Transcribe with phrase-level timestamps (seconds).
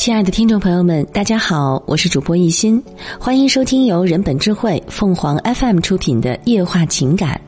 [0.00, 2.82] 亲爱的听众朋友们，大家好，我是主播一心，
[3.20, 7.38] 欢迎收听由人本智慧凤凰 FM 出品的夜话情感。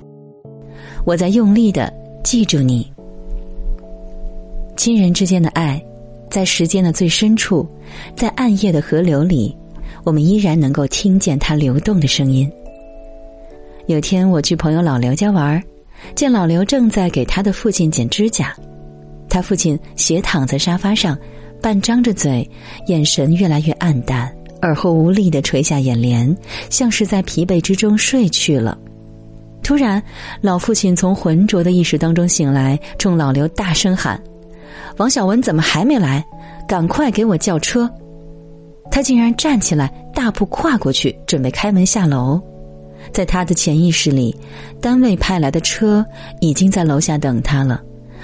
[1.07, 1.91] 我在用力的
[2.23, 2.93] 记住你，
[4.77, 5.83] 亲人之间的爱，
[6.29, 7.67] 在时间的最深处，
[8.15, 9.57] 在暗夜的河流里，
[10.05, 12.53] 我们依然能够听见它流动的声音。
[13.87, 15.59] 有天我去朋友老刘家玩，
[16.15, 18.55] 见老刘正在给他的父亲剪指甲，
[19.27, 21.17] 他父亲斜躺在沙发上。
[21.63, 22.47] 半张着嘴，
[22.89, 24.31] 眼神越来越暗淡，
[24.63, 26.37] 耳后无力的垂下眼帘，
[26.69, 28.77] 像是在疲惫之中睡去了。
[29.63, 30.03] 突然，
[30.41, 34.21] 老父亲从浑浊的意识当中醒来，冲老刘大声喊
[34.99, 36.23] ：“王小文怎么还没来？
[36.67, 37.89] 赶快给我叫车！”
[38.91, 42.43] 他竟然站起来，大步跨过去，准备开门下楼。
[43.13, 44.35] 在他的潜意识里，
[44.81, 46.05] 单位派来的车
[46.41, 47.81] 已经在楼下等他了，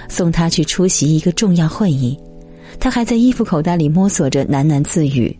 [0.08, 2.18] 送他去出席一个重要会议。
[2.78, 5.36] 他还在衣服口袋里摸索着，喃喃自语：“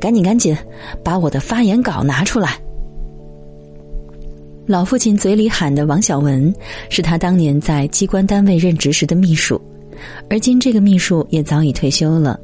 [0.00, 0.56] 赶紧赶紧，
[1.04, 2.58] 把我的发言稿拿出来。”
[4.66, 6.52] 老父亲嘴里喊的王小文，
[6.88, 9.60] 是他当年在机关单位任职时的秘书，
[10.28, 12.38] 而今这个秘书也早已退休了。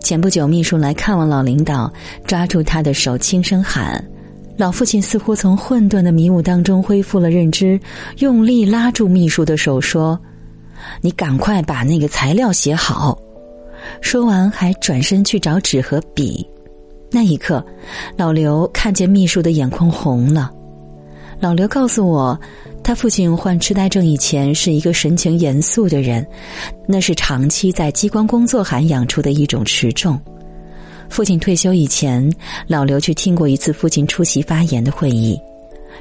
[0.00, 1.90] 前不久，秘书来看望老领导，
[2.26, 4.04] 抓住他的手轻声喊
[4.58, 7.80] ：“老父亲似乎从混沌的迷雾当中恢复了认知，
[8.18, 10.20] 用力拉住秘书的手说
[11.00, 13.18] ：‘你赶快把那个材料写好。’”
[14.00, 16.46] 说完，还转身去找纸和笔。
[17.10, 17.64] 那一刻，
[18.16, 20.50] 老刘看见秘书的眼眶红了。
[21.38, 22.38] 老刘告诉我，
[22.82, 26.26] 他父亲患痴呆症以前是一个神情严肃的人，
[26.86, 30.18] 那是长期在机关工作涵养出的一种持重。
[31.08, 32.32] 父亲退休以前，
[32.66, 35.38] 老刘去听过一次父亲出席发言的会议，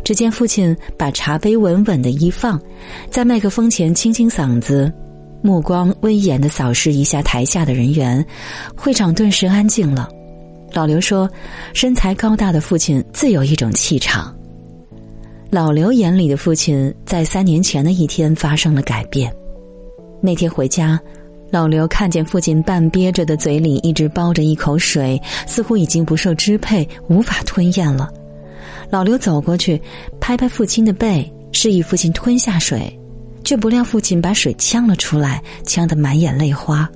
[0.04, 2.62] 只见父亲把茶杯稳稳的一放，
[3.10, 4.90] 在麦克风前清清嗓子。
[5.42, 8.26] 目光威严的扫视一下台下的人员，
[8.76, 10.10] 会场顿时安静了。
[10.74, 11.30] 老刘说
[11.74, 14.34] ：“身材高大的父亲自有一种气场。”
[15.52, 19.34] 老刘眼里的父亲，在三年前的一天发生了改变。
[20.22, 20.98] 那天回家，
[21.50, 28.10] 老刘看见父亲半憋着的嘴里一直包着一口水，似乎已经不受支配，无法吞咽了。
[28.90, 29.82] 老刘走过去，
[30.22, 32.98] 拍拍父亲的背，示意父亲吞下水。
[33.44, 36.90] 却不料父亲把水呛了出来，呛得满眼泪花。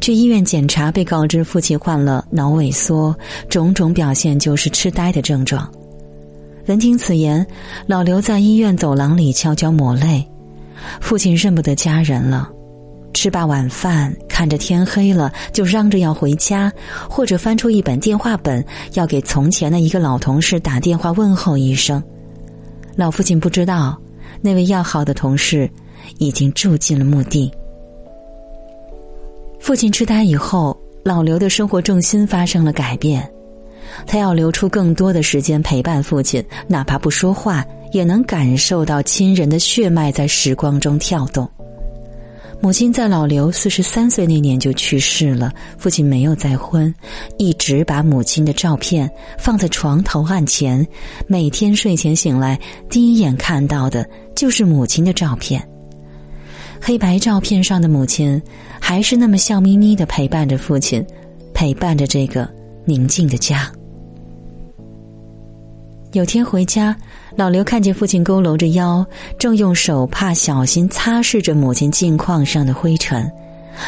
[0.00, 3.16] 去医院检查，被告知父亲患了脑萎缩，
[3.48, 5.70] 种种表现就是痴呆的症状。
[6.66, 7.46] 闻听此言，
[7.86, 10.26] 老刘在医院走廊里悄悄抹泪。
[11.00, 12.50] 父亲认不得家人了，
[13.14, 16.70] 吃罢晚饭，看着天黑了，就嚷着要回家，
[17.08, 18.62] 或者翻出一本电话本，
[18.94, 22.02] 要给从前的一个老同事打电话问候一声。
[22.96, 23.98] 老父亲不知道。
[24.44, 25.70] 那位要好的同事
[26.18, 27.50] 已经住进了墓地。
[29.58, 33.26] 父亲痴呆以后，老刘的生活重心发生了改变，
[34.06, 41.48] 他要留出更多的时间陪伴父亲，哪怕不说话，也能感受到亲人的血脉在时光中跳动。
[42.64, 46.92] 母亲在老刘四十三岁那年就去世了，父亲没有再婚，
[47.36, 49.08] 一直把母亲的照片
[49.38, 50.88] 放在床头案前，
[51.26, 52.58] 每天睡前醒来，
[52.88, 55.62] 第一眼看到的就是母亲的照片。
[56.80, 58.40] 黑白照片上的母亲，
[58.80, 61.04] 还是那么笑眯眯的陪伴着父亲，
[61.52, 62.48] 陪伴着这个
[62.86, 63.70] 宁静的家。
[66.12, 66.96] 有天回家。
[67.36, 69.04] 老刘看见父亲佝偻着腰，
[69.38, 73.30] 正用手帕小心擦拭着母亲镜框上的灰尘。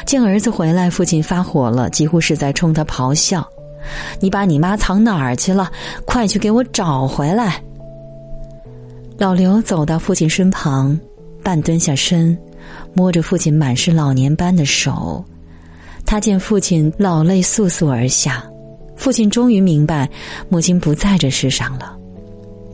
[0.05, 3.47] 见儿子回来，父亲发火了，几乎是在冲他咆哮
[4.19, 5.71] ：“你把你妈藏哪儿去了？
[6.05, 7.63] 快去给我找回来！”
[9.17, 10.99] 老刘走到父亲身旁，
[11.41, 12.37] 半蹲下身，
[12.95, 15.25] 摸着父亲满是老年斑的手。
[16.05, 18.45] 他见父亲老泪簌簌而下，
[18.97, 20.11] 父亲终于明白，
[20.49, 21.97] 母亲不在这世上了。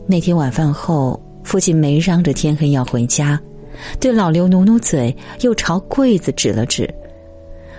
[0.05, 3.39] 那天晚饭后，父亲没嚷着天黑要回家，
[3.99, 6.93] 对老刘努努嘴，又朝柜子指了指。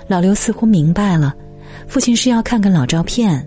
[0.07, 1.35] 老刘似乎明白了，
[1.87, 3.47] 父亲是要看看老照片，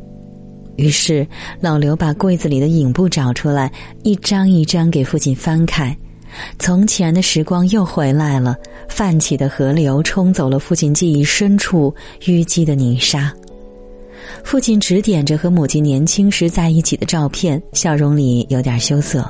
[0.76, 1.28] 于是
[1.60, 3.72] 老刘把柜子里的影布找出来，
[4.04, 5.96] 一张一张给父亲翻开。
[6.60, 8.56] 从前的时光又回来了，
[8.88, 13.34] 泛起的河流冲走了父亲记忆深处淤积的泥沙。
[14.44, 19.24] 父亲指点着和母亲年轻时在一起的照片，笑容里有点羞涩。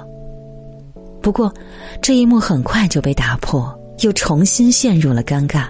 [1.21, 1.53] 不过，
[2.01, 5.67] 这一幕很快就被打破，又重新陷入了尴尬。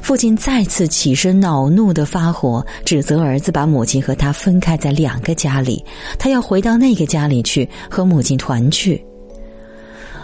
[0.00, 5.84] 父亲再次起身，恼怒的发火，指责儿子把母亲和他分开在两个家里，
[6.18, 9.04] 他要回到那个家里去和母亲团聚。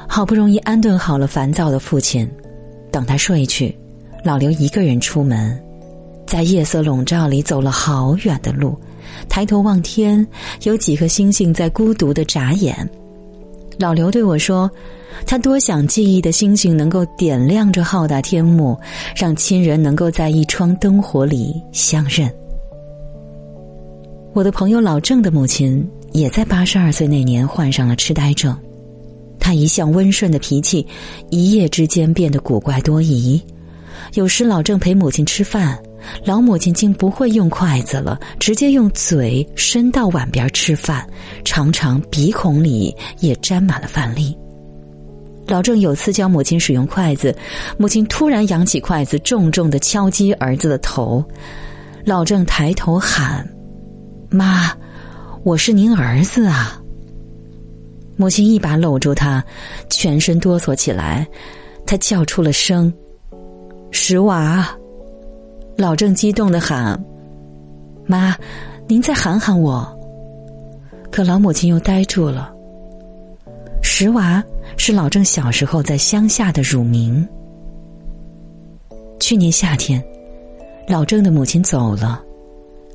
[0.09, 2.31] 好不容易安顿好了烦躁的父亲，
[2.91, 3.77] 等他睡去，
[4.25, 5.63] 老刘一个人出门。
[6.33, 8.75] 在夜色笼罩里走了好远的路，
[9.29, 10.27] 抬头望天，
[10.63, 12.89] 有几颗星星在孤独的眨眼。
[13.79, 14.71] 老刘对我说
[15.29, 18.75] ：“他多想记忆的星星能够点亮这浩大天幕，
[19.15, 22.33] 让亲人能够在一窗灯火里相认。”
[24.33, 28.57] 我的朋友老郑的母亲也在八十二岁那年患上了痴呆症，
[29.39, 30.87] 他一向温顺的脾气，
[31.29, 33.39] 一夜之间变得古怪多疑。
[34.15, 35.79] 有时老郑陪母亲吃饭，
[36.25, 41.07] 老母亲竟不会用筷子了，直接用嘴伸到碗边吃饭，
[41.45, 44.37] 常常鼻孔里也沾满了饭粒。
[45.47, 47.37] 老郑有次教母亲使用筷子，
[47.77, 51.23] 母亲突然扬起筷子，重重的敲击儿子的头。
[52.05, 53.47] 老郑抬头喊
[54.31, 54.73] ：“妈，
[55.45, 56.81] 我是您儿子啊！”
[58.17, 59.45] 母亲一把搂住他，
[59.91, 61.27] 全身哆嗦起来，
[61.85, 62.93] 他叫出了声。
[63.91, 64.69] 石娃，
[65.77, 67.03] 老郑激动的喊
[68.07, 68.37] ：“妈，
[68.87, 69.87] 您再喊喊我。”
[71.11, 72.53] 可老母亲又呆住了。
[73.83, 74.43] 石娃
[74.77, 77.27] 是老郑小时候在乡下的乳名。
[79.21, 80.03] 去年夏天，
[80.89, 82.23] 老郑的母亲走了，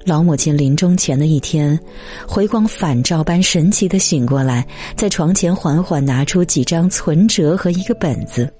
[0.05, 1.79] 老母亲临终前的一天，
[2.27, 4.65] 回光返照般神奇的醒过来，
[4.95, 8.51] 在床前缓缓拿出几张存折和一个本子。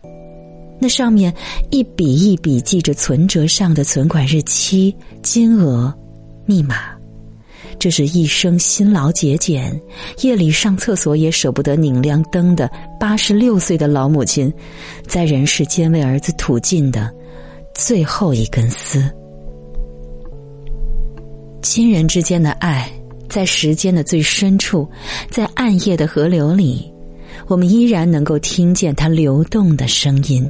[0.79, 1.33] 那上面
[1.71, 5.93] 一笔一笔记着存折上的存款日期、金额、
[6.45, 6.75] 密码，
[7.79, 9.79] 这是一生辛劳节俭、
[10.21, 12.69] 夜里上厕所也舍不得拧亮灯的
[12.99, 14.53] 八十六岁的老母亲，
[15.07, 17.11] 在人世间为儿子吐尽的
[17.73, 19.03] 最后一根丝。
[21.63, 22.89] 亲人之间的爱，
[23.27, 24.87] 在时间的最深处，
[25.29, 26.91] 在暗夜的河流里，
[27.47, 30.49] 我们依然能够听见它流动的声音。